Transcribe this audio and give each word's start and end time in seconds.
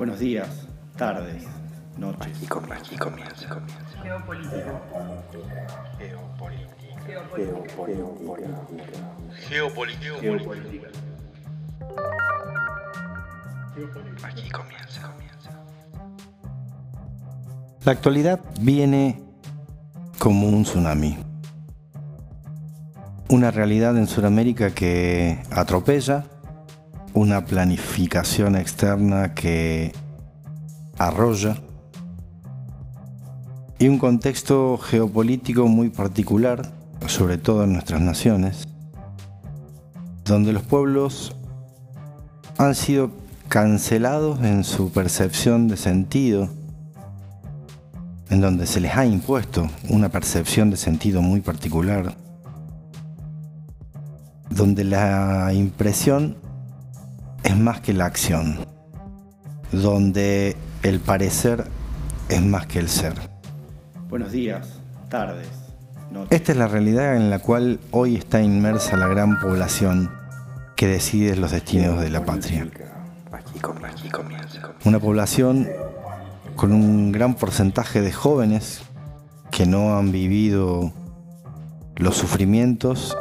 Buenos 0.00 0.18
días, 0.18 0.66
tardes, 0.96 1.44
noches. 1.98 2.34
Aquí, 2.34 2.46
comienza. 2.46 2.86
Aquí 2.86 2.96
comienza. 2.96 3.60
Geopolítico. 4.02 4.80
Geopolítica. 9.46 10.16
Geopolítica. 10.22 10.88
Aquí 14.22 14.48
comienza. 14.48 15.02
comienza. 15.02 15.50
La 17.84 17.92
actualidad 17.92 18.40
viene 18.58 19.22
como 20.18 20.48
un 20.48 20.62
tsunami. 20.62 21.18
Una 23.28 23.50
realidad 23.50 23.98
en 23.98 24.06
Sudamérica 24.06 24.70
que 24.70 25.42
atropella, 25.50 26.24
una 27.14 27.44
planificación 27.44 28.56
externa 28.56 29.34
que 29.34 29.92
arrolla 30.98 31.56
y 33.78 33.88
un 33.88 33.98
contexto 33.98 34.78
geopolítico 34.78 35.66
muy 35.66 35.88
particular, 35.88 36.70
sobre 37.06 37.38
todo 37.38 37.64
en 37.64 37.72
nuestras 37.72 38.00
naciones, 38.00 38.68
donde 40.24 40.52
los 40.52 40.62
pueblos 40.62 41.34
han 42.58 42.74
sido 42.74 43.10
cancelados 43.48 44.40
en 44.42 44.64
su 44.64 44.92
percepción 44.92 45.66
de 45.66 45.78
sentido, 45.78 46.50
en 48.28 48.40
donde 48.40 48.66
se 48.66 48.80
les 48.80 48.94
ha 48.96 49.06
impuesto 49.06 49.68
una 49.88 50.10
percepción 50.10 50.70
de 50.70 50.76
sentido 50.76 51.22
muy 51.22 51.40
particular, 51.40 52.14
donde 54.50 54.84
la 54.84 55.52
impresión 55.54 56.36
es 57.42 57.56
más 57.56 57.80
que 57.80 57.92
la 57.92 58.06
acción, 58.06 58.58
donde 59.72 60.56
el 60.82 61.00
parecer 61.00 61.66
es 62.28 62.42
más 62.42 62.66
que 62.66 62.78
el 62.78 62.88
ser. 62.88 63.14
Buenos 64.08 64.32
días, 64.32 64.80
tardes, 65.08 65.48
noches. 66.10 66.28
Esta 66.30 66.52
es 66.52 66.58
la 66.58 66.68
realidad 66.68 67.16
en 67.16 67.30
la 67.30 67.38
cual 67.38 67.80
hoy 67.90 68.16
está 68.16 68.42
inmersa 68.42 68.96
la 68.96 69.06
gran 69.06 69.40
población 69.40 70.10
que 70.76 70.86
decide 70.86 71.36
los 71.36 71.50
destinos 71.50 72.00
de 72.00 72.10
la 72.10 72.24
patria. 72.24 72.66
Una 74.84 74.98
población 74.98 75.68
con 76.56 76.72
un 76.72 77.12
gran 77.12 77.34
porcentaje 77.34 78.00
de 78.00 78.12
jóvenes 78.12 78.82
que 79.50 79.66
no 79.66 79.96
han 79.96 80.12
vivido 80.12 80.92
los 81.96 82.16
sufrimientos 82.16 83.16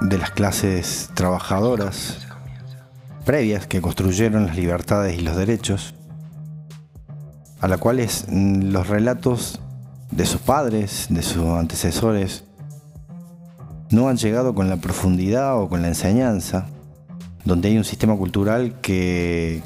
de 0.00 0.18
las 0.18 0.30
clases 0.30 1.10
trabajadoras 1.14 2.24
previas 3.24 3.66
que 3.66 3.80
construyeron 3.80 4.46
las 4.46 4.56
libertades 4.56 5.18
y 5.18 5.22
los 5.22 5.36
derechos, 5.36 5.94
a 7.60 7.68
la 7.68 7.78
cuales 7.78 8.26
mm, 8.28 8.70
los 8.70 8.88
relatos 8.88 9.60
de 10.10 10.26
sus 10.26 10.40
padres, 10.40 11.06
de 11.08 11.22
sus 11.22 11.44
antecesores, 11.44 12.44
no 13.90 14.08
han 14.08 14.16
llegado 14.16 14.54
con 14.54 14.68
la 14.68 14.76
profundidad 14.76 15.58
o 15.60 15.68
con 15.68 15.82
la 15.82 15.88
enseñanza, 15.88 16.66
donde 17.44 17.68
hay 17.68 17.78
un 17.78 17.84
sistema 17.84 18.16
cultural 18.16 18.80
que 18.80 19.62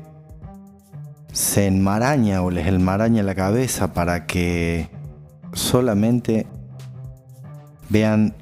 se 1.33 1.67
enmaraña 1.67 2.43
o 2.43 2.50
les 2.50 2.67
enmaraña 2.67 3.22
la 3.22 3.34
cabeza 3.34 3.93
para 3.93 4.27
que 4.27 4.89
solamente 5.53 6.47
vean 7.89 8.34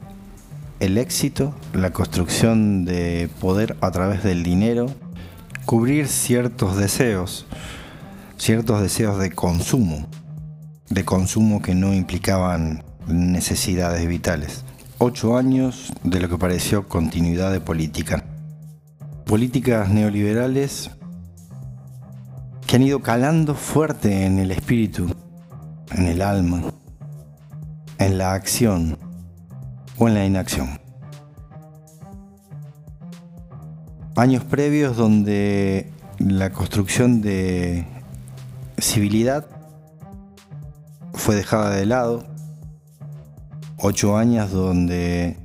el 0.81 0.99
éxito, 0.99 1.55
la 1.73 1.91
construcción 1.91 2.85
de 2.85 3.29
poder 3.41 3.77
a 3.81 3.91
través 3.91 4.23
del 4.23 4.43
dinero, 4.43 4.87
cubrir 5.67 6.07
ciertos 6.07 6.77
deseos, 6.77 7.45
ciertos 8.39 8.81
deseos 8.81 9.19
de 9.19 9.33
consumo, 9.33 10.07
de 10.89 11.05
consumo 11.05 11.61
que 11.61 11.75
no 11.75 11.93
implicaban 11.93 12.85
necesidades 13.09 14.07
vitales. 14.07 14.65
Ocho 14.99 15.37
años 15.37 15.93
de 16.05 16.21
lo 16.21 16.29
que 16.29 16.39
pareció 16.39 16.89
continuidad 16.89 17.51
de 17.51 17.61
política. 17.61 18.25
Políticas 19.27 19.89
neoliberales 19.89 20.93
que 22.65 22.77
han 22.77 22.83
ido 22.83 23.03
calando 23.03 23.57
fuerte 23.57 24.25
en 24.25 24.39
el 24.39 24.53
espíritu, 24.53 25.13
en 25.91 26.07
el 26.07 26.23
alma, 26.23 26.63
en 27.99 28.19
la 28.19 28.35
acción 28.35 28.97
o 29.99 30.07
en 30.07 30.15
la 30.15 30.25
inacción. 30.25 30.86
Años 34.17 34.45
previos 34.45 34.97
donde 34.97 35.93
la 36.19 36.51
construcción 36.51 37.21
de 37.21 37.87
civilidad 38.79 39.47
fue 41.13 41.35
dejada 41.35 41.71
de 41.71 41.87
lado. 41.87 42.27
Ocho 43.77 44.17
años 44.17 44.51
donde 44.51 45.37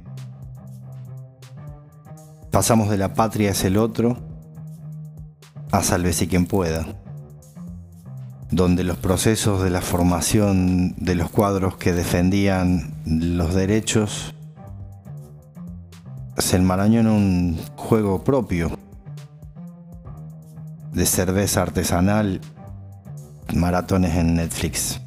pasamos 2.49 2.89
de 2.89 2.97
la 2.97 3.13
patria 3.13 3.51
es 3.51 3.63
el 3.65 3.77
otro 3.77 4.17
a 5.71 5.83
sálvese 5.83 6.27
quien 6.27 6.45
pueda 6.45 6.85
donde 8.51 8.83
los 8.83 8.97
procesos 8.97 9.63
de 9.63 9.69
la 9.69 9.81
formación 9.81 10.93
de 10.97 11.15
los 11.15 11.29
cuadros 11.29 11.77
que 11.77 11.93
defendían 11.93 12.93
los 13.05 13.55
derechos 13.55 14.35
se 16.38 16.57
enmarañó 16.57 16.99
en 16.99 17.07
un 17.07 17.59
juego 17.91 18.24
propio 18.24 18.72
de 20.94 21.06
cerveza 21.06 21.62
artesanal, 21.62 22.40
maratones 23.53 24.16
en 24.16 24.35
Netflix. 24.35 25.02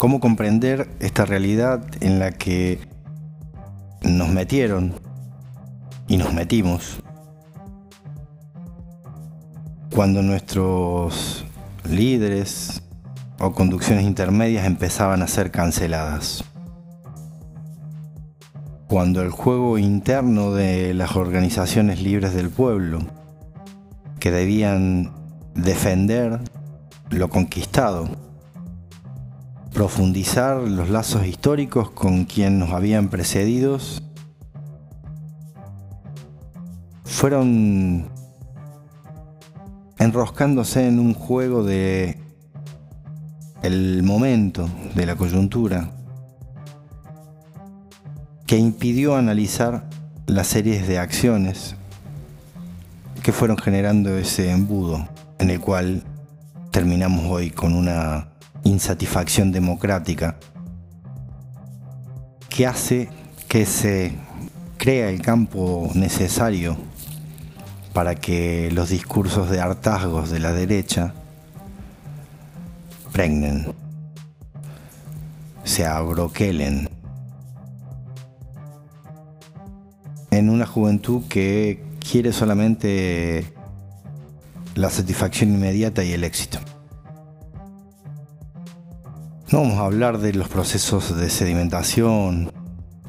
¿Cómo 0.00 0.18
comprender 0.18 0.90
esta 0.98 1.24
realidad 1.26 1.84
en 2.00 2.18
la 2.18 2.32
que 2.32 2.80
nos 4.02 4.30
metieron 4.30 4.94
y 6.08 6.16
nos 6.16 6.34
metimos 6.34 7.00
cuando 9.94 10.22
nuestros 10.22 11.44
líderes 11.88 12.82
o 13.38 13.52
conducciones 13.52 14.04
intermedias 14.04 14.66
empezaban 14.66 15.22
a 15.22 15.28
ser 15.28 15.52
canceladas. 15.52 16.42
Cuando 18.90 19.22
el 19.22 19.30
juego 19.30 19.78
interno 19.78 20.52
de 20.52 20.94
las 20.94 21.14
organizaciones 21.14 22.02
libres 22.02 22.34
del 22.34 22.50
pueblo, 22.50 22.98
que 24.18 24.32
debían 24.32 25.12
defender 25.54 26.40
lo 27.08 27.30
conquistado, 27.30 28.08
profundizar 29.72 30.56
los 30.56 30.90
lazos 30.90 31.24
históricos 31.24 31.92
con 31.92 32.24
quien 32.24 32.58
nos 32.58 32.70
habían 32.70 33.10
precedidos, 33.10 34.02
fueron 37.04 38.10
enroscándose 40.00 40.88
en 40.88 40.98
un 40.98 41.14
juego 41.14 41.62
de 41.62 42.18
el 43.62 44.02
momento 44.02 44.68
de 44.96 45.06
la 45.06 45.14
coyuntura 45.14 45.92
que 48.50 48.58
impidió 48.58 49.14
analizar 49.14 49.84
las 50.26 50.48
series 50.48 50.88
de 50.88 50.98
acciones 50.98 51.76
que 53.22 53.30
fueron 53.30 53.56
generando 53.56 54.18
ese 54.18 54.50
embudo 54.50 55.08
en 55.38 55.50
el 55.50 55.60
cual 55.60 56.02
terminamos 56.72 57.26
hoy 57.26 57.52
con 57.52 57.74
una 57.74 58.30
insatisfacción 58.64 59.52
democrática 59.52 60.34
que 62.48 62.66
hace 62.66 63.08
que 63.46 63.66
se 63.66 64.16
crea 64.78 65.10
el 65.10 65.22
campo 65.22 65.88
necesario 65.94 66.76
para 67.92 68.16
que 68.16 68.68
los 68.72 68.88
discursos 68.88 69.48
de 69.48 69.60
hartazgos 69.60 70.28
de 70.28 70.40
la 70.40 70.50
derecha 70.50 71.14
pregnen, 73.12 73.72
se 75.62 75.86
abroquelen 75.86 76.88
en 80.40 80.50
una 80.50 80.66
juventud 80.66 81.22
que 81.28 81.82
quiere 82.00 82.32
solamente 82.32 83.44
la 84.74 84.90
satisfacción 84.90 85.54
inmediata 85.54 86.02
y 86.02 86.12
el 86.12 86.24
éxito. 86.24 86.58
No 89.52 89.60
vamos 89.60 89.78
a 89.78 89.84
hablar 89.84 90.18
de 90.18 90.32
los 90.32 90.48
procesos 90.48 91.16
de 91.16 91.28
sedimentación, 91.28 92.50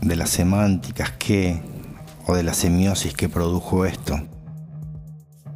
de 0.01 0.15
las 0.15 0.29
semánticas 0.29 1.11
que, 1.11 1.61
o 2.27 2.35
de 2.35 2.43
la 2.43 2.53
semiosis 2.53 3.13
que 3.13 3.29
produjo 3.29 3.85
esto. 3.85 4.19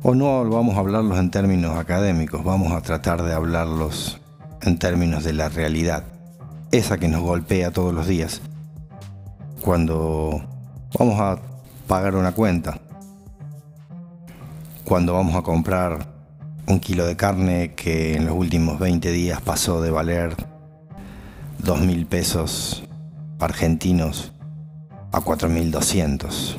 O 0.01 0.15
no 0.15 0.47
vamos 0.49 0.75
a 0.75 0.79
hablarlos 0.79 1.17
en 1.17 1.31
términos 1.31 1.77
académicos, 1.77 2.43
vamos 2.43 2.71
a 2.71 2.81
tratar 2.81 3.23
de 3.23 3.33
hablarlos 3.33 4.21
en 4.61 4.77
términos 4.77 5.23
de 5.23 5.33
la 5.33 5.49
realidad, 5.49 6.03
esa 6.71 6.97
que 6.97 7.07
nos 7.07 7.21
golpea 7.21 7.71
todos 7.71 7.93
los 7.93 8.07
días. 8.07 8.41
Cuando 9.61 10.41
vamos 10.97 11.19
a 11.19 11.54
pagar 11.87 12.15
una 12.15 12.31
cuenta, 12.31 12.79
cuando 14.83 15.13
vamos 15.13 15.35
a 15.35 15.41
comprar 15.41 16.07
un 16.67 16.79
kilo 16.79 17.05
de 17.05 17.15
carne 17.15 17.73
que 17.75 18.15
en 18.15 18.25
los 18.25 18.35
últimos 18.35 18.79
20 18.79 19.11
días 19.11 19.41
pasó 19.41 19.81
de 19.81 19.91
valer 19.91 20.35
2 21.59 21.81
mil 21.81 22.05
pesos 22.05 22.83
argentinos 23.39 24.33
a 25.11 25.21
4.200, 25.21 26.57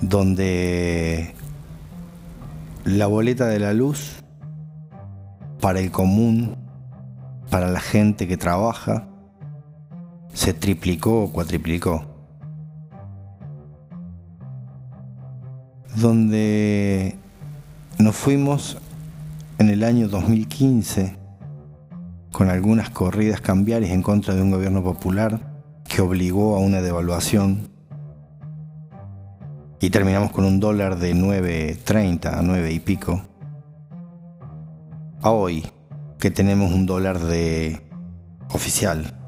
donde 0.00 1.34
la 2.84 3.06
boleta 3.06 3.46
de 3.46 3.60
la 3.60 3.72
luz 3.72 4.22
para 5.60 5.80
el 5.80 5.90
común, 5.90 6.56
para 7.50 7.70
la 7.70 7.80
gente 7.80 8.26
que 8.26 8.36
trabaja, 8.36 9.08
se 10.32 10.52
triplicó 10.52 11.22
o 11.22 11.32
cuatriplicó. 11.32 12.15
Donde 15.96 17.16
nos 17.98 18.14
fuimos 18.14 18.78
en 19.58 19.70
el 19.70 19.82
año 19.82 20.08
2015 20.08 21.16
con 22.32 22.50
algunas 22.50 22.90
corridas 22.90 23.40
cambiarias 23.40 23.92
en 23.92 24.02
contra 24.02 24.34
de 24.34 24.42
un 24.42 24.50
gobierno 24.50 24.82
popular 24.82 25.40
que 25.88 26.02
obligó 26.02 26.54
a 26.54 26.60
una 26.60 26.82
devaluación 26.82 27.70
y 29.80 29.90
terminamos 29.90 30.32
con 30.32 30.44
un 30.44 30.60
dólar 30.60 30.98
de 30.98 31.14
9.30 31.14 32.38
a 32.38 32.42
9 32.42 32.72
y 32.72 32.80
pico. 32.80 33.22
A 35.22 35.30
hoy, 35.30 35.64
que 36.18 36.30
tenemos 36.30 36.72
un 36.72 36.86
dólar 36.86 37.20
de 37.20 37.80
oficial, 38.52 39.18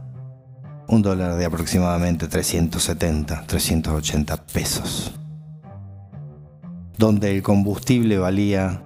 un 0.86 1.02
dólar 1.02 1.36
de 1.36 1.44
aproximadamente 1.44 2.28
370, 2.28 3.46
380 3.46 4.46
pesos, 4.46 5.17
donde 6.98 7.30
el 7.30 7.42
combustible 7.42 8.18
valía 8.18 8.82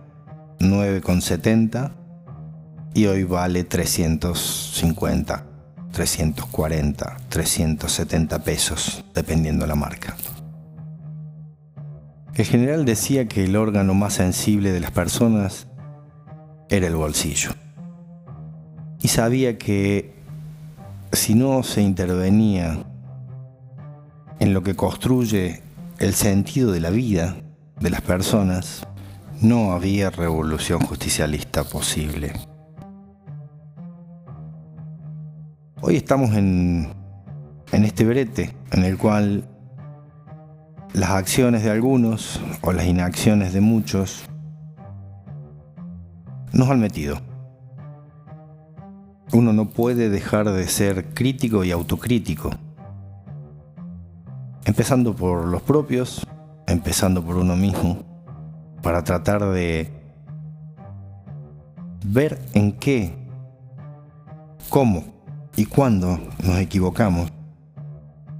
9,70 0.60 1.92
y 2.94 3.06
hoy 3.06 3.24
vale 3.24 3.64
350, 3.64 5.44
340, 5.90 7.16
370 7.30 8.44
pesos, 8.44 9.04
dependiendo 9.14 9.66
la 9.66 9.74
marca. 9.74 10.14
El 12.34 12.44
general 12.44 12.84
decía 12.84 13.26
que 13.28 13.44
el 13.44 13.56
órgano 13.56 13.94
más 13.94 14.14
sensible 14.14 14.72
de 14.72 14.80
las 14.80 14.90
personas 14.90 15.66
era 16.68 16.86
el 16.86 16.96
bolsillo. 16.96 17.50
Y 19.00 19.08
sabía 19.08 19.58
que 19.58 20.14
si 21.12 21.34
no 21.34 21.62
se 21.62 21.82
intervenía 21.82 22.84
en 24.38 24.54
lo 24.54 24.62
que 24.62 24.74
construye 24.74 25.62
el 25.98 26.14
sentido 26.14 26.72
de 26.72 26.80
la 26.80 26.90
vida 26.90 27.36
de 27.82 27.90
las 27.90 28.00
personas, 28.00 28.86
no 29.40 29.72
había 29.72 30.10
revolución 30.10 30.80
justicialista 30.80 31.64
posible. 31.64 32.32
Hoy 35.80 35.96
estamos 35.96 36.30
en, 36.36 36.92
en 37.72 37.84
este 37.84 38.04
brete 38.04 38.54
en 38.70 38.84
el 38.84 38.96
cual 38.96 39.48
las 40.94 41.10
acciones 41.10 41.64
de 41.64 41.72
algunos 41.72 42.40
o 42.60 42.72
las 42.72 42.86
inacciones 42.86 43.52
de 43.52 43.60
muchos 43.60 44.22
nos 46.52 46.70
han 46.70 46.78
metido. 46.78 47.18
Uno 49.32 49.52
no 49.52 49.70
puede 49.70 50.08
dejar 50.08 50.48
de 50.52 50.68
ser 50.68 51.14
crítico 51.14 51.64
y 51.64 51.72
autocrítico. 51.72 52.50
Empezando 54.66 55.16
por 55.16 55.46
los 55.46 55.62
propios, 55.62 56.24
empezando 56.66 57.24
por 57.24 57.36
uno 57.36 57.56
mismo, 57.56 58.04
para 58.82 59.04
tratar 59.04 59.44
de 59.50 59.90
ver 62.04 62.40
en 62.54 62.72
qué, 62.72 63.14
cómo 64.68 65.04
y 65.56 65.66
cuándo 65.66 66.18
nos 66.42 66.58
equivocamos 66.58 67.30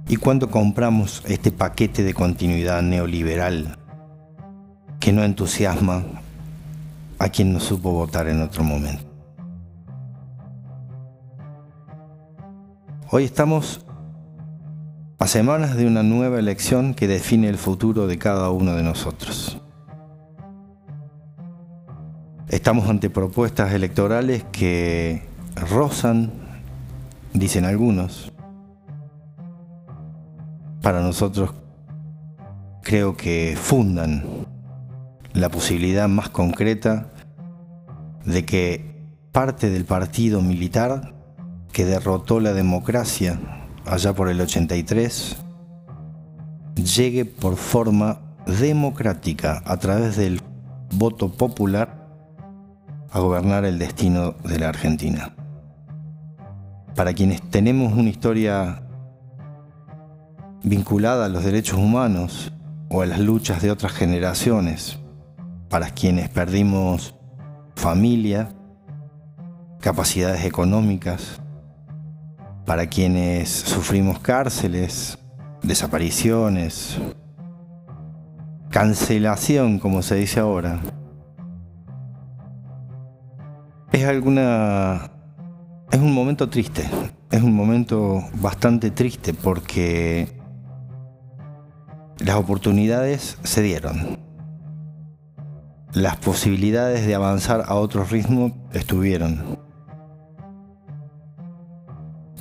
y 0.07 0.17
cuándo 0.17 0.49
compramos 0.49 1.23
este 1.27 1.51
paquete 1.51 2.03
de 2.03 2.13
continuidad 2.13 2.81
neoliberal 2.81 3.77
que 4.99 5.13
no 5.13 5.23
entusiasma 5.23 6.03
a 7.19 7.29
quien 7.29 7.53
no 7.53 7.59
supo 7.59 7.91
votar 7.91 8.27
en 8.27 8.41
otro 8.41 8.63
momento. 8.63 9.03
Hoy 13.09 13.25
estamos 13.25 13.85
a 15.23 15.27
semanas 15.27 15.77
de 15.77 15.87
una 15.87 16.03
nueva 16.03 16.37
elección 16.37 16.93
que 16.93 17.07
define 17.07 17.47
el 17.47 17.57
futuro 17.57 18.07
de 18.07 18.17
cada 18.17 18.49
uno 18.49 18.75
de 18.75 18.83
nosotros. 18.83 19.57
Estamos 22.49 22.89
ante 22.89 23.09
propuestas 23.09 23.71
electorales 23.71 24.43
que 24.51 25.25
rozan, 25.55 26.29
dicen 27.31 27.63
algunos. 27.63 28.33
Para 30.81 30.99
nosotros 30.99 31.53
creo 32.81 33.15
que 33.15 33.57
fundan 33.57 34.25
la 35.31 35.47
posibilidad 35.47 36.09
más 36.09 36.27
concreta 36.27 37.13
de 38.25 38.43
que 38.43 39.07
parte 39.31 39.69
del 39.69 39.85
partido 39.85 40.41
militar 40.41 41.13
que 41.71 41.85
derrotó 41.85 42.41
la 42.41 42.51
democracia 42.51 43.62
allá 43.85 44.13
por 44.13 44.29
el 44.29 44.39
83 44.39 45.37
llegue 46.75 47.25
por 47.25 47.55
forma 47.55 48.19
democrática 48.45 49.61
a 49.65 49.77
través 49.77 50.17
del 50.17 50.41
voto 50.91 51.31
popular 51.31 52.07
a 53.11 53.19
gobernar 53.19 53.65
el 53.65 53.79
destino 53.79 54.31
de 54.43 54.59
la 54.59 54.69
Argentina. 54.69 55.35
Para 56.95 57.13
quienes 57.13 57.41
tenemos 57.41 57.93
una 57.93 58.09
historia 58.09 58.83
vinculada 60.63 61.25
a 61.25 61.29
los 61.29 61.43
derechos 61.43 61.77
humanos 61.77 62.51
o 62.89 63.01
a 63.01 63.05
las 63.05 63.19
luchas 63.19 63.61
de 63.61 63.71
otras 63.71 63.91
generaciones, 63.91 64.99
para 65.69 65.89
quienes 65.91 66.29
perdimos 66.29 67.15
familia, 67.75 68.49
capacidades 69.79 70.45
económicas, 70.45 71.42
para 72.65 72.87
quienes 72.87 73.49
sufrimos 73.49 74.19
cárceles, 74.19 75.17
desapariciones, 75.61 76.97
cancelación, 78.69 79.79
como 79.79 80.01
se 80.01 80.15
dice 80.15 80.39
ahora, 80.39 80.79
es 83.91 84.05
alguna... 84.05 85.11
Es 85.91 85.99
un 85.99 86.11
momento 86.11 86.49
triste, 86.49 86.89
es 87.29 87.43
un 87.43 87.53
momento 87.53 88.23
bastante 88.41 88.89
triste 88.89 89.35
porque 89.35 90.27
las 92.17 92.35
oportunidades 92.35 93.37
se 93.43 93.61
dieron. 93.61 94.17
Las 95.93 96.17
posibilidades 96.17 97.05
de 97.05 97.13
avanzar 97.13 97.65
a 97.67 97.75
otro 97.75 98.03
ritmo 98.05 98.67
estuvieron. 98.73 99.62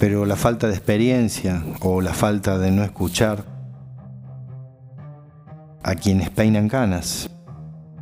Pero 0.03 0.27
la 0.27 0.35
falta 0.35 0.67
de 0.67 0.75
experiencia 0.75 1.63
o 1.81 2.01
la 2.01 2.13
falta 2.13 2.59
de 2.59 2.73
no 2.73 2.83
escuchar 2.83 3.45
a 5.81 5.95
quienes 5.95 6.29
peinan 6.29 6.69
canas, 6.69 7.31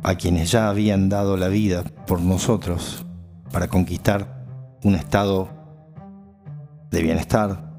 a 0.01 0.15
quienes 0.15 0.49
ya 0.49 0.67
habían 0.67 1.09
dado 1.09 1.37
la 1.37 1.47
vida 1.47 1.83
por 2.07 2.19
nosotros, 2.19 3.05
para 3.51 3.67
conquistar 3.67 4.47
un 4.83 4.95
estado 4.95 5.49
de 6.89 7.03
bienestar, 7.03 7.71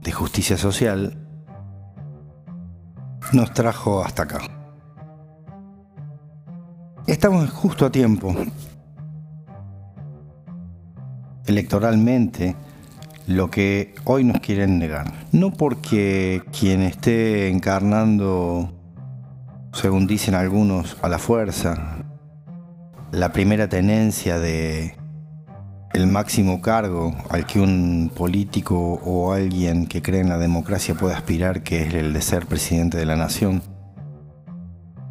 de 0.00 0.12
justicia 0.12 0.56
social, 0.56 1.18
nos 3.34 3.52
trajo 3.52 4.02
hasta 4.02 4.22
acá. 4.22 4.40
Estamos 7.06 7.50
justo 7.50 7.84
a 7.84 7.92
tiempo. 7.92 8.34
Electoralmente, 11.44 12.56
lo 13.26 13.50
que 13.50 13.94
hoy 14.04 14.24
nos 14.24 14.40
quieren 14.40 14.78
negar. 14.78 15.12
No 15.32 15.52
porque 15.52 16.42
quien 16.58 16.82
esté 16.82 17.48
encarnando, 17.48 18.72
según 19.72 20.06
dicen 20.06 20.34
algunos, 20.34 20.96
a 21.02 21.08
la 21.08 21.18
fuerza, 21.18 21.98
la 23.12 23.32
primera 23.32 23.68
tenencia 23.68 24.38
de 24.38 24.96
el 25.92 26.06
máximo 26.06 26.62
cargo 26.62 27.14
al 27.28 27.46
que 27.46 27.60
un 27.60 28.10
político 28.14 29.00
o 29.04 29.32
alguien 29.32 29.86
que 29.86 30.00
cree 30.00 30.20
en 30.20 30.30
la 30.30 30.38
democracia 30.38 30.94
puede 30.94 31.14
aspirar, 31.14 31.62
que 31.62 31.82
es 31.82 31.94
el 31.94 32.12
de 32.12 32.22
ser 32.22 32.46
presidente 32.46 32.96
de 32.96 33.04
la 33.04 33.16
nación, 33.16 33.62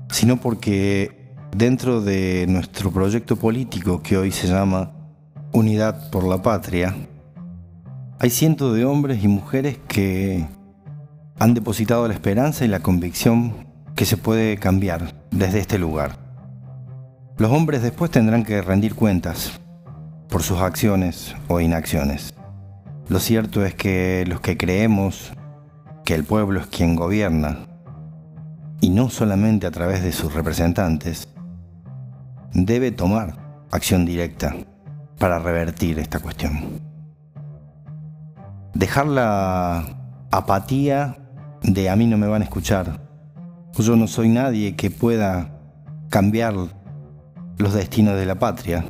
sino 0.09 0.37
porque 0.37 1.35
dentro 1.55 2.01
de 2.01 2.45
nuestro 2.49 2.91
proyecto 2.91 3.35
político 3.35 4.01
que 4.01 4.17
hoy 4.17 4.31
se 4.31 4.47
llama 4.47 4.91
Unidad 5.51 6.09
por 6.09 6.23
la 6.23 6.41
Patria, 6.41 6.95
hay 8.23 8.29
cientos 8.29 8.75
de 8.75 8.85
hombres 8.85 9.23
y 9.23 9.27
mujeres 9.27 9.79
que 9.87 10.45
han 11.39 11.55
depositado 11.55 12.07
la 12.07 12.13
esperanza 12.13 12.63
y 12.63 12.67
la 12.67 12.81
convicción 12.81 13.65
que 13.95 14.05
se 14.05 14.15
puede 14.15 14.57
cambiar 14.57 15.15
desde 15.31 15.57
este 15.57 15.79
lugar 15.79 16.19
Los 17.39 17.51
hombres 17.51 17.81
después 17.81 18.11
tendrán 18.11 18.43
que 18.43 18.61
rendir 18.61 18.93
cuentas 18.93 19.59
por 20.29 20.43
sus 20.43 20.59
acciones 20.59 21.35
o 21.47 21.61
inacciones. 21.61 22.35
Lo 23.09 23.19
cierto 23.19 23.65
es 23.65 23.73
que 23.73 24.23
los 24.27 24.39
que 24.39 24.55
creemos 24.55 25.33
que 26.05 26.13
el 26.13 26.23
pueblo 26.23 26.59
es 26.59 26.67
quien 26.67 26.95
gobierna, 26.95 27.57
y 28.81 28.91
no 28.91 29.09
solamente 29.09 29.65
a 29.65 29.71
través 29.71 30.03
de 30.03 30.11
sus 30.11 30.31
representantes, 30.31 31.27
debe 32.53 32.91
tomar 32.91 33.65
acción 33.71 34.05
directa 34.05 34.55
para 35.17 35.39
revertir 35.39 35.97
esta 35.97 36.19
cuestión. 36.19 36.90
Dejar 38.73 39.07
la 39.07 39.85
apatía 40.31 41.17
de 41.61 41.89
a 41.89 41.95
mí 41.95 42.07
no 42.07 42.17
me 42.17 42.27
van 42.27 42.41
a 42.41 42.45
escuchar. 42.45 43.01
Yo 43.77 43.95
no 43.95 44.07
soy 44.07 44.29
nadie 44.29 44.75
que 44.75 44.89
pueda 44.91 45.59
cambiar 46.09 46.55
los 47.57 47.73
destinos 47.73 48.15
de 48.15 48.25
la 48.25 48.35
patria, 48.35 48.85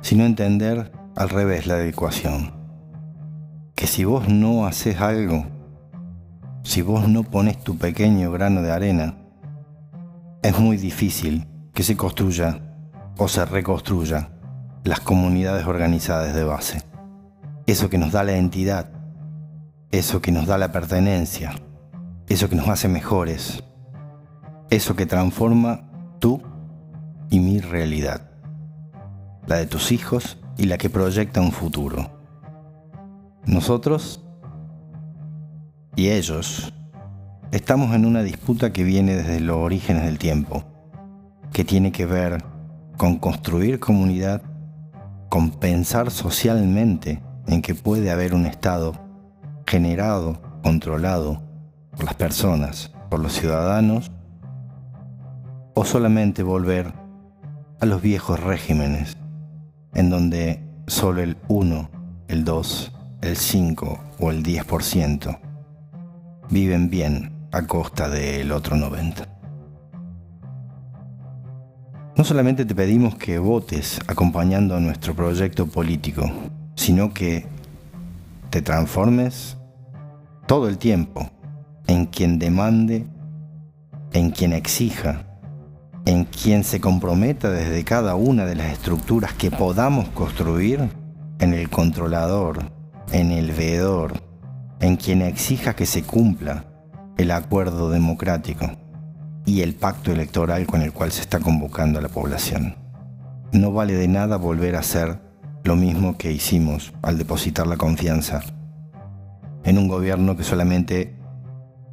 sino 0.00 0.24
entender 0.24 0.92
al 1.14 1.28
revés 1.28 1.66
la 1.66 1.84
ecuación. 1.84 2.52
Que 3.74 3.86
si 3.86 4.04
vos 4.04 4.28
no 4.28 4.66
haces 4.66 5.00
algo, 5.00 5.46
si 6.62 6.82
vos 6.82 7.08
no 7.08 7.22
pones 7.22 7.62
tu 7.62 7.76
pequeño 7.76 8.30
grano 8.30 8.62
de 8.62 8.70
arena, 8.70 9.14
es 10.42 10.58
muy 10.58 10.76
difícil 10.76 11.46
que 11.74 11.82
se 11.82 11.96
construya 11.96 12.60
o 13.18 13.28
se 13.28 13.44
reconstruya 13.44 14.30
las 14.84 15.00
comunidades 15.00 15.66
organizadas 15.66 16.34
de 16.34 16.44
base. 16.44 16.82
Eso 17.66 17.90
que 17.90 17.98
nos 17.98 18.12
da 18.12 18.24
la 18.24 18.36
entidad, 18.36 18.90
eso 19.90 20.20
que 20.20 20.32
nos 20.32 20.46
da 20.46 20.58
la 20.58 20.70
pertenencia, 20.70 21.54
eso 22.28 22.50
que 22.50 22.56
nos 22.56 22.68
hace 22.68 22.88
mejores, 22.88 23.64
eso 24.68 24.94
que 24.96 25.06
transforma 25.06 25.88
tú 26.18 26.42
y 27.30 27.40
mi 27.40 27.58
realidad, 27.60 28.30
la 29.46 29.56
de 29.56 29.66
tus 29.66 29.90
hijos 29.92 30.38
y 30.58 30.64
la 30.64 30.76
que 30.76 30.90
proyecta 30.90 31.40
un 31.40 31.52
futuro. 31.52 32.10
Nosotros 33.46 34.22
y 35.96 36.10
ellos 36.10 36.74
estamos 37.50 37.94
en 37.94 38.04
una 38.04 38.22
disputa 38.22 38.74
que 38.74 38.84
viene 38.84 39.16
desde 39.16 39.40
los 39.40 39.56
orígenes 39.56 40.04
del 40.04 40.18
tiempo, 40.18 40.64
que 41.50 41.64
tiene 41.64 41.92
que 41.92 42.04
ver 42.04 42.44
con 42.98 43.18
construir 43.18 43.80
comunidad, 43.80 44.42
con 45.30 45.50
pensar 45.50 46.10
socialmente 46.10 47.22
en 47.46 47.62
que 47.62 47.74
puede 47.74 48.10
haber 48.10 48.34
un 48.34 48.44
Estado 48.44 49.07
generado, 49.68 50.40
controlado 50.62 51.42
por 51.94 52.04
las 52.06 52.14
personas, 52.14 52.90
por 53.10 53.20
los 53.20 53.34
ciudadanos, 53.34 54.10
o 55.74 55.84
solamente 55.84 56.42
volver 56.42 56.94
a 57.78 57.86
los 57.86 58.00
viejos 58.00 58.40
regímenes, 58.40 59.16
en 59.94 60.08
donde 60.08 60.64
solo 60.86 61.22
el 61.22 61.36
1, 61.48 61.90
el 62.28 62.44
2, 62.44 62.92
el 63.20 63.36
5 63.36 63.98
o 64.18 64.30
el 64.30 64.42
10% 64.42 65.38
viven 66.50 66.88
bien 66.88 67.32
a 67.52 67.66
costa 67.66 68.08
del 68.08 68.52
otro 68.52 68.76
90%. 68.76 69.26
No 72.16 72.24
solamente 72.24 72.64
te 72.64 72.74
pedimos 72.74 73.14
que 73.16 73.38
votes 73.38 74.00
acompañando 74.08 74.74
a 74.74 74.80
nuestro 74.80 75.14
proyecto 75.14 75.66
político, 75.66 76.28
sino 76.74 77.12
que 77.12 77.46
te 78.50 78.62
transformes 78.62 79.57
todo 80.48 80.66
el 80.66 80.78
tiempo 80.78 81.30
en 81.86 82.06
quien 82.06 82.38
demande, 82.38 83.06
en 84.14 84.30
quien 84.30 84.54
exija, 84.54 85.26
en 86.06 86.24
quien 86.24 86.64
se 86.64 86.80
comprometa 86.80 87.50
desde 87.50 87.84
cada 87.84 88.14
una 88.14 88.46
de 88.46 88.54
las 88.54 88.72
estructuras 88.72 89.34
que 89.34 89.50
podamos 89.50 90.08
construir 90.08 90.88
en 91.38 91.52
el 91.52 91.68
controlador, 91.68 92.60
en 93.12 93.30
el 93.30 93.52
veedor, 93.52 94.14
en 94.80 94.96
quien 94.96 95.20
exija 95.20 95.76
que 95.76 95.84
se 95.84 96.02
cumpla 96.02 96.64
el 97.18 97.30
acuerdo 97.30 97.90
democrático 97.90 98.70
y 99.44 99.60
el 99.60 99.74
pacto 99.74 100.12
electoral 100.12 100.66
con 100.66 100.80
el 100.80 100.94
cual 100.94 101.12
se 101.12 101.20
está 101.20 101.40
convocando 101.40 101.98
a 101.98 102.02
la 102.02 102.08
población. 102.08 102.74
No 103.52 103.70
vale 103.72 103.92
de 103.92 104.08
nada 104.08 104.38
volver 104.38 104.76
a 104.76 104.80
hacer 104.80 105.20
lo 105.64 105.76
mismo 105.76 106.16
que 106.16 106.32
hicimos 106.32 106.94
al 107.02 107.18
depositar 107.18 107.66
la 107.66 107.76
confianza 107.76 108.40
en 109.64 109.78
un 109.78 109.88
gobierno 109.88 110.36
que 110.36 110.44
solamente 110.44 111.14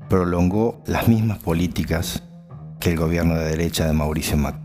prolongó 0.09 0.81
las 0.85 1.07
mismas 1.07 1.39
políticas 1.39 2.23
que 2.79 2.91
el 2.91 2.97
gobierno 2.97 3.35
de 3.35 3.45
derecha 3.45 3.85
de 3.85 3.93
Mauricio 3.93 4.37
Macri. 4.37 4.61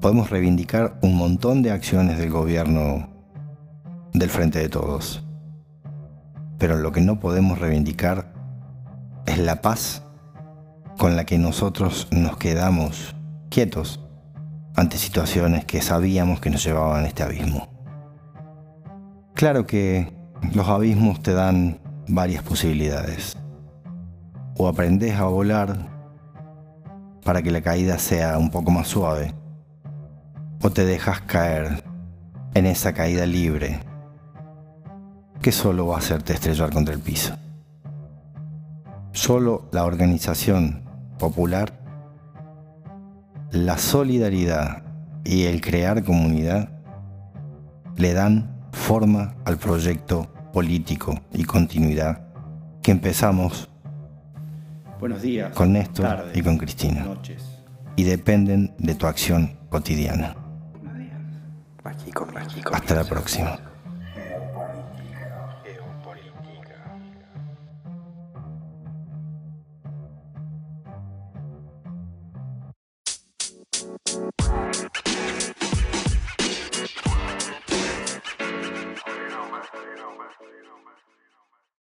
Podemos 0.00 0.30
reivindicar 0.30 0.98
un 1.02 1.16
montón 1.16 1.62
de 1.62 1.72
acciones 1.72 2.18
del 2.18 2.30
gobierno 2.30 3.08
del 4.12 4.30
Frente 4.30 4.58
de 4.58 4.68
Todos, 4.68 5.24
pero 6.58 6.76
lo 6.76 6.92
que 6.92 7.00
no 7.00 7.20
podemos 7.20 7.58
reivindicar 7.58 8.32
es 9.26 9.38
la 9.38 9.60
paz 9.60 10.02
con 10.96 11.16
la 11.16 11.24
que 11.24 11.38
nosotros 11.38 12.08
nos 12.10 12.36
quedamos 12.36 13.14
quietos 13.48 14.00
ante 14.76 14.96
situaciones 14.96 15.64
que 15.64 15.82
sabíamos 15.82 16.40
que 16.40 16.50
nos 16.50 16.64
llevaban 16.64 17.04
a 17.04 17.08
este 17.08 17.22
abismo. 17.22 17.68
Claro 19.34 19.66
que 19.66 20.19
los 20.54 20.68
abismos 20.68 21.22
te 21.22 21.32
dan 21.32 21.78
varias 22.08 22.42
posibilidades. 22.42 23.36
O 24.56 24.68
aprendes 24.68 25.14
a 25.16 25.24
volar 25.24 25.76
para 27.24 27.42
que 27.42 27.50
la 27.50 27.60
caída 27.60 27.98
sea 27.98 28.36
un 28.38 28.50
poco 28.50 28.70
más 28.70 28.88
suave. 28.88 29.34
O 30.62 30.70
te 30.70 30.84
dejas 30.84 31.20
caer 31.22 31.84
en 32.54 32.66
esa 32.66 32.92
caída 32.92 33.26
libre 33.26 33.80
que 35.40 35.52
solo 35.52 35.86
va 35.86 35.96
a 35.96 35.98
hacerte 35.98 36.34
estrellar 36.34 36.70
contra 36.70 36.94
el 36.94 37.00
piso. 37.00 37.34
Solo 39.12 39.68
la 39.72 39.84
organización 39.84 40.82
popular, 41.18 41.72
la 43.50 43.78
solidaridad 43.78 44.82
y 45.24 45.44
el 45.44 45.60
crear 45.60 46.04
comunidad 46.04 46.68
le 47.96 48.12
dan 48.12 48.59
forma 48.72 49.34
al 49.44 49.56
proyecto 49.58 50.28
político 50.52 51.20
y 51.32 51.44
continuidad 51.44 52.22
que 52.82 52.90
empezamos 52.90 53.68
Buenos 54.98 55.22
días, 55.22 55.54
con 55.54 55.72
Néstor 55.72 56.06
tardes, 56.06 56.36
y 56.36 56.42
con 56.42 56.58
Cristina 56.58 57.04
noches. 57.04 57.44
y 57.96 58.04
dependen 58.04 58.74
de 58.78 58.94
tu 58.94 59.06
acción 59.06 59.58
cotidiana. 59.70 60.36
Aquí 61.84 62.10
comienza. 62.12 62.60
Hasta 62.72 62.94
la 62.94 63.04
próxima. 63.04 63.58